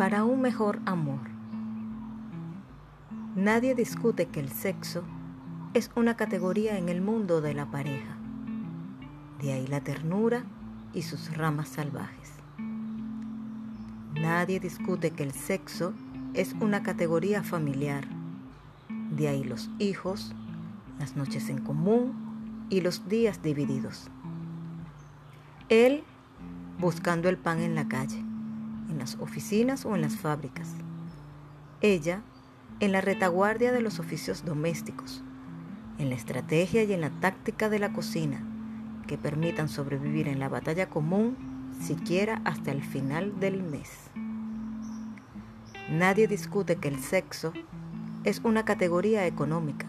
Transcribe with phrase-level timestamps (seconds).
[0.00, 1.20] para un mejor amor.
[3.36, 5.02] Nadie discute que el sexo
[5.74, 8.16] es una categoría en el mundo de la pareja.
[9.42, 10.44] De ahí la ternura
[10.94, 12.32] y sus ramas salvajes.
[14.14, 15.92] Nadie discute que el sexo
[16.32, 18.06] es una categoría familiar.
[19.10, 20.34] De ahí los hijos,
[20.98, 24.08] las noches en común y los días divididos.
[25.68, 26.04] Él
[26.78, 28.24] buscando el pan en la calle,
[29.00, 30.68] las oficinas o en las fábricas.
[31.80, 32.22] Ella
[32.80, 35.22] en la retaguardia de los oficios domésticos,
[35.98, 38.42] en la estrategia y en la táctica de la cocina
[39.06, 41.36] que permitan sobrevivir en la batalla común
[41.78, 43.90] siquiera hasta el final del mes.
[45.90, 47.52] Nadie discute que el sexo
[48.24, 49.86] es una categoría económica.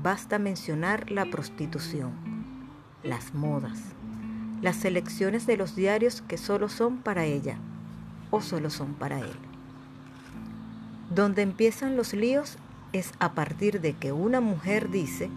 [0.00, 2.12] Basta mencionar la prostitución,
[3.02, 3.80] las modas,
[4.60, 7.58] las selecciones de los diarios que solo son para ella
[8.30, 9.36] o solo son para él.
[11.14, 12.58] Donde empiezan los líos
[12.92, 15.30] es a partir de que una mujer dice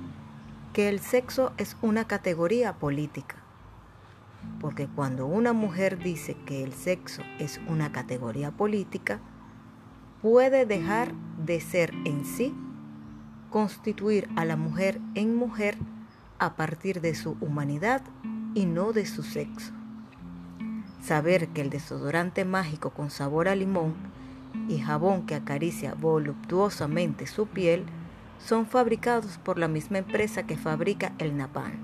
[0.74, 3.36] que el sexo es una categoría política.
[4.60, 9.20] Porque cuando una mujer dice que el sexo es una categoría política,
[10.22, 12.54] puede dejar de ser en sí,
[13.50, 15.78] constituir a la mujer en mujer
[16.40, 18.02] a partir de su humanidad
[18.56, 19.74] y no de su sexo.
[21.02, 23.96] Saber que el desodorante mágico con sabor a limón
[24.70, 27.86] y jabón que acaricia voluptuosamente su piel
[28.38, 31.80] son fabricados por la misma empresa que fabrica el napalm.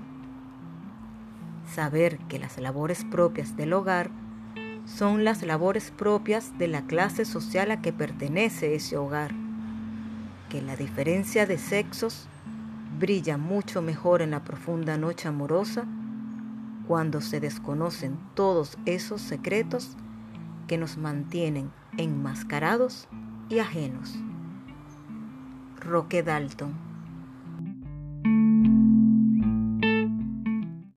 [1.74, 4.10] Saber que las labores propias del hogar
[4.86, 9.32] son las labores propias de la clase social a que pertenece ese hogar,
[10.48, 12.28] que la diferencia de sexos
[12.98, 15.86] brilla mucho mejor en la profunda noche amorosa
[16.88, 19.94] cuando se desconocen todos esos secretos
[20.66, 23.08] que nos mantienen enmascarados
[23.50, 24.14] y ajenos.
[25.78, 26.87] Roque Dalton